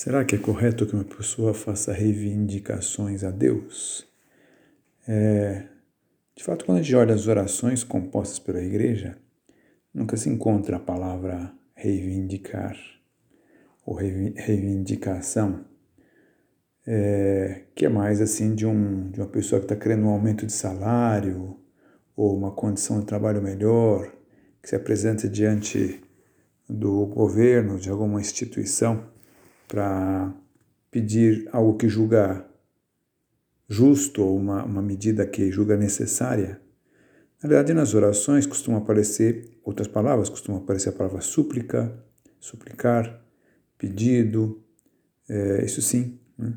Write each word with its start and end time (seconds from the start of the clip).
Será 0.00 0.24
que 0.24 0.36
é 0.36 0.38
correto 0.38 0.86
que 0.86 0.94
uma 0.94 1.02
pessoa 1.02 1.52
faça 1.52 1.92
reivindicações 1.92 3.24
a 3.24 3.32
Deus? 3.32 4.06
É, 5.08 5.64
de 6.36 6.44
fato, 6.44 6.64
quando 6.64 6.78
a 6.78 6.82
gente 6.82 6.94
olha 6.94 7.12
as 7.12 7.26
orações 7.26 7.82
compostas 7.82 8.38
pela 8.38 8.62
igreja, 8.62 9.18
nunca 9.92 10.16
se 10.16 10.28
encontra 10.28 10.76
a 10.76 10.78
palavra 10.78 11.52
reivindicar 11.74 12.78
ou 13.84 13.96
reivindicação, 13.96 15.64
é, 16.86 17.62
que 17.74 17.84
é 17.84 17.88
mais 17.88 18.20
assim 18.20 18.54
de, 18.54 18.64
um, 18.64 19.10
de 19.10 19.20
uma 19.20 19.26
pessoa 19.26 19.58
que 19.58 19.64
está 19.64 19.74
querendo 19.74 20.04
um 20.04 20.10
aumento 20.10 20.46
de 20.46 20.52
salário 20.52 21.58
ou 22.14 22.36
uma 22.36 22.52
condição 22.52 23.00
de 23.00 23.06
trabalho 23.06 23.42
melhor, 23.42 24.12
que 24.62 24.68
se 24.68 24.76
apresenta 24.76 25.28
diante 25.28 26.00
do 26.68 27.04
governo, 27.06 27.80
de 27.80 27.90
alguma 27.90 28.20
instituição 28.20 29.17
para 29.68 30.34
pedir 30.90 31.48
algo 31.52 31.76
que 31.76 31.88
julga 31.88 32.44
justo 33.68 34.22
ou 34.22 34.36
uma, 34.36 34.64
uma 34.64 34.82
medida 34.82 35.26
que 35.26 35.50
julga 35.50 35.76
necessária. 35.76 36.60
Na 37.42 37.48
verdade, 37.48 37.74
nas 37.74 37.94
orações 37.94 38.46
costumam 38.46 38.80
aparecer 38.80 39.60
outras 39.62 39.86
palavras, 39.86 40.30
costumam 40.30 40.62
aparecer 40.62 40.88
a 40.88 40.92
palavra 40.92 41.20
súplica, 41.20 41.94
suplicar, 42.40 43.22
pedido, 43.76 44.60
é, 45.28 45.64
isso 45.64 45.82
sim. 45.82 46.18
Né? 46.36 46.54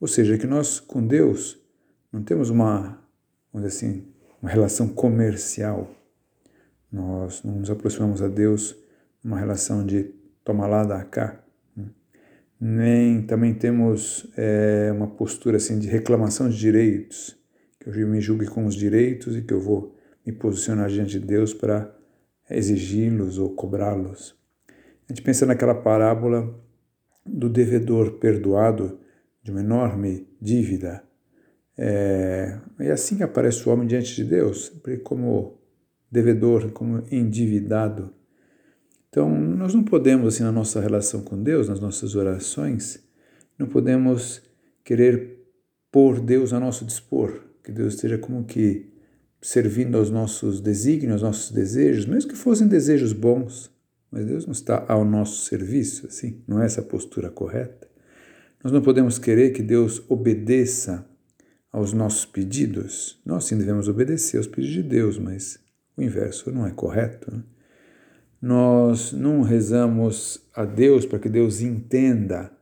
Ou 0.00 0.08
seja, 0.08 0.38
que 0.38 0.46
nós 0.46 0.80
com 0.80 1.06
Deus 1.06 1.62
não 2.10 2.22
temos 2.22 2.48
uma, 2.48 2.98
vamos 3.52 3.68
dizer 3.68 3.86
assim, 3.86 4.08
uma 4.40 4.50
relação 4.50 4.88
comercial. 4.88 5.94
Nós 6.90 7.42
não 7.44 7.56
nos 7.56 7.70
aproximamos 7.70 8.22
a 8.22 8.28
Deus 8.28 8.74
numa 9.22 9.38
relação 9.38 9.84
de 9.84 10.14
toma 10.42 10.66
lá, 10.66 10.84
dá 10.84 11.04
cá 11.04 11.43
nem 12.66 13.20
também 13.20 13.52
temos 13.52 14.26
é, 14.38 14.90
uma 14.90 15.06
postura 15.06 15.58
assim 15.58 15.78
de 15.78 15.86
reclamação 15.86 16.48
de 16.48 16.56
direitos, 16.58 17.38
que 17.78 17.90
eu 17.90 18.08
me 18.08 18.22
julgue 18.22 18.46
com 18.46 18.64
os 18.64 18.74
direitos 18.74 19.36
e 19.36 19.42
que 19.42 19.52
eu 19.52 19.60
vou 19.60 19.94
me 20.24 20.32
posicionar 20.32 20.88
diante 20.88 21.20
de 21.20 21.26
Deus 21.26 21.52
para 21.52 21.94
exigi-los 22.48 23.36
ou 23.36 23.54
cobrá-los. 23.54 24.34
A 25.06 25.12
gente 25.12 25.20
pensa 25.20 25.44
naquela 25.44 25.74
parábola 25.74 26.58
do 27.26 27.50
devedor 27.50 28.12
perdoado 28.12 28.98
de 29.42 29.50
uma 29.50 29.60
enorme 29.60 30.26
dívida. 30.40 31.04
É, 31.76 32.58
e 32.80 32.90
assim 32.90 33.22
aparece 33.22 33.68
o 33.68 33.72
homem 33.72 33.86
diante 33.86 34.16
de 34.16 34.24
Deus, 34.24 34.72
como 35.02 35.58
devedor, 36.10 36.70
como 36.72 37.04
endividado. 37.10 38.14
Então, 39.14 39.30
nós 39.30 39.72
não 39.72 39.84
podemos, 39.84 40.34
assim, 40.34 40.42
na 40.42 40.50
nossa 40.50 40.80
relação 40.80 41.22
com 41.22 41.40
Deus, 41.40 41.68
nas 41.68 41.78
nossas 41.78 42.16
orações, 42.16 42.98
não 43.56 43.68
podemos 43.68 44.42
querer 44.82 45.38
pôr 45.92 46.18
Deus 46.18 46.52
a 46.52 46.58
nosso 46.58 46.84
dispor, 46.84 47.40
que 47.62 47.70
Deus 47.70 47.94
esteja 47.94 48.18
como 48.18 48.42
que 48.42 48.92
servindo 49.40 49.96
aos 49.96 50.10
nossos 50.10 50.60
desígnios, 50.60 51.12
aos 51.12 51.22
nossos 51.22 51.52
desejos, 51.52 52.06
mesmo 52.06 52.28
que 52.28 52.36
fossem 52.36 52.66
desejos 52.66 53.12
bons, 53.12 53.70
mas 54.10 54.26
Deus 54.26 54.46
não 54.46 54.52
está 54.52 54.84
ao 54.88 55.04
nosso 55.04 55.44
serviço, 55.44 56.08
assim, 56.08 56.42
não 56.44 56.60
é 56.60 56.66
essa 56.66 56.80
a 56.80 56.84
postura 56.84 57.30
correta. 57.30 57.86
Nós 58.64 58.72
não 58.72 58.82
podemos 58.82 59.16
querer 59.16 59.52
que 59.52 59.62
Deus 59.62 60.02
obedeça 60.08 61.08
aos 61.70 61.92
nossos 61.92 62.24
pedidos. 62.24 63.22
Nós 63.24 63.44
sim 63.44 63.56
devemos 63.56 63.86
obedecer 63.86 64.38
aos 64.38 64.48
pedidos 64.48 64.74
de 64.74 64.82
Deus, 64.82 65.18
mas 65.20 65.60
o 65.96 66.02
inverso 66.02 66.50
não 66.50 66.66
é 66.66 66.72
correto. 66.72 67.32
Né? 67.32 67.44
Nós 68.44 69.10
não 69.10 69.40
rezamos 69.40 70.38
a 70.54 70.66
Deus 70.66 71.06
para 71.06 71.18
que 71.18 71.30
Deus 71.30 71.62
entenda 71.62 72.52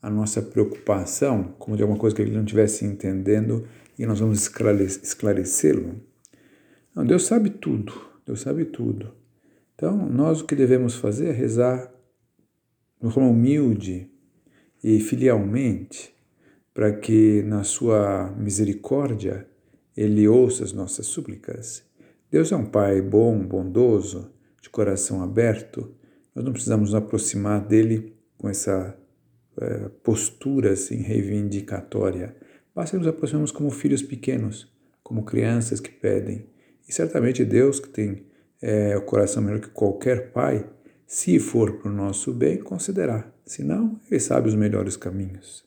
a 0.00 0.08
nossa 0.08 0.40
preocupação, 0.40 1.54
como 1.58 1.76
de 1.76 1.82
alguma 1.82 2.00
coisa 2.00 2.16
que 2.16 2.22
ele 2.22 2.34
não 2.34 2.40
estivesse 2.40 2.86
entendendo 2.86 3.68
e 3.98 4.06
nós 4.06 4.18
vamos 4.18 4.50
esclarecê-lo. 5.02 6.00
Não, 6.94 7.04
Deus 7.04 7.26
sabe 7.26 7.50
tudo, 7.50 7.92
Deus 8.24 8.40
sabe 8.40 8.64
tudo. 8.64 9.12
Então, 9.74 10.08
nós 10.08 10.40
o 10.40 10.46
que 10.46 10.56
devemos 10.56 10.94
fazer 10.94 11.28
é 11.28 11.32
rezar 11.32 11.92
de 12.98 13.12
forma 13.12 13.28
humilde 13.28 14.10
e 14.82 14.98
filialmente, 15.00 16.14
para 16.72 16.90
que 16.92 17.42
na 17.42 17.62
sua 17.62 18.34
misericórdia 18.38 19.46
ele 19.94 20.26
ouça 20.26 20.64
as 20.64 20.72
nossas 20.72 21.04
súplicas. 21.04 21.84
Deus 22.30 22.50
é 22.52 22.56
um 22.56 22.64
Pai 22.64 23.02
bom, 23.02 23.38
bondoso, 23.38 24.34
de 24.66 24.70
coração 24.70 25.22
aberto, 25.22 25.94
nós 26.34 26.44
não 26.44 26.52
precisamos 26.52 26.90
nos 26.90 26.94
aproximar 26.94 27.64
dele 27.64 28.16
com 28.36 28.48
essa 28.48 28.98
é, 29.60 29.88
postura 30.02 30.72
assim 30.72 30.96
reivindicatória. 30.96 32.34
Basta 32.74 32.98
nos 32.98 33.06
aproximarmos 33.06 33.52
como 33.52 33.70
filhos 33.70 34.02
pequenos, 34.02 34.70
como 35.02 35.24
crianças 35.24 35.78
que 35.80 35.90
pedem. 35.90 36.46
E 36.86 36.92
certamente 36.92 37.44
Deus, 37.44 37.78
que 37.80 37.88
tem 37.88 38.26
é, 38.60 38.96
o 38.96 39.02
coração 39.02 39.42
melhor 39.42 39.60
que 39.60 39.70
qualquer 39.70 40.32
pai, 40.32 40.68
se 41.06 41.38
for 41.38 41.78
para 41.78 41.90
o 41.90 41.94
nosso 41.94 42.32
bem, 42.32 42.58
considerar. 42.58 43.32
Se 43.44 43.62
não, 43.62 44.00
Ele 44.10 44.20
sabe 44.20 44.48
os 44.48 44.54
melhores 44.54 44.96
caminhos. 44.96 45.64